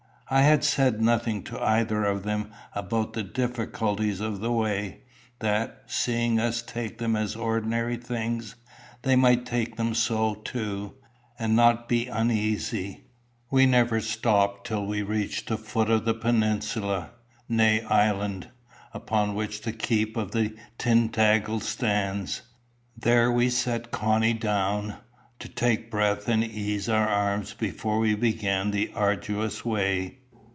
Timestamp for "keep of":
19.73-20.31